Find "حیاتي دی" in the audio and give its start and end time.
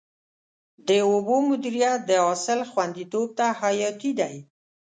3.61-4.35